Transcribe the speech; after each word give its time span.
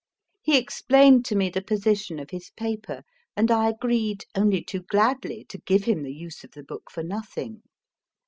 He 0.41 0.57
explained 0.57 1.25
to 1.25 1.35
me 1.35 1.51
the 1.51 1.61
position 1.61 2.17
of 2.17 2.31
his 2.31 2.49
paper, 2.57 3.03
and 3.37 3.51
I 3.51 3.69
agreed 3.69 4.25
(only 4.33 4.63
too 4.63 4.79
gladly) 4.81 5.45
to 5.49 5.59
give 5.59 5.83
him 5.83 6.01
the 6.01 6.11
use 6.11 6.43
of 6.43 6.53
the 6.53 6.63
book 6.63 6.89
for 6.89 7.03
nothing. 7.03 7.61